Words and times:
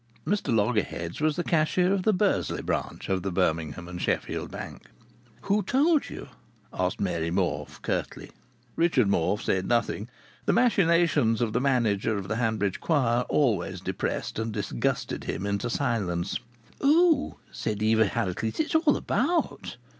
(Mr 0.25 0.51
Loggerheads 0.51 1.21
was 1.21 1.39
cashier 1.45 1.93
of 1.93 2.01
the 2.01 2.11
Bursley 2.11 2.63
branch 2.63 3.07
of 3.07 3.21
the 3.21 3.31
Birmingham 3.31 3.87
and 3.87 4.01
Sheffield 4.01 4.49
Bank.) 4.49 4.85
"Who 5.41 5.61
told 5.61 6.09
you?" 6.09 6.29
asked 6.73 6.99
Mary 6.99 7.29
Morfe, 7.29 7.79
curtly. 7.83 8.31
Richard 8.75 9.07
Morfe 9.07 9.43
said 9.43 9.67
nothing. 9.67 10.09
The 10.45 10.53
machinations 10.53 11.39
of 11.39 11.53
the 11.53 11.61
manager 11.61 12.17
of 12.17 12.29
the 12.29 12.37
Hanbridge 12.37 12.79
Choir 12.79 13.25
always 13.29 13.79
depressed 13.79 14.39
and 14.39 14.51
disgusted 14.51 15.25
him 15.25 15.45
into 15.45 15.69
silence. 15.69 16.39
"Oh!" 16.81 17.37
said 17.51 17.83
Eva 17.83 18.07
Harracles. 18.07 18.59
"It's 18.59 18.73
all 18.73 18.97
about." 18.97 19.77